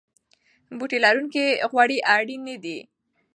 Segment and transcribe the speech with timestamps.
[0.77, 2.77] بوټي لرونکي غوړي اړین نه دي.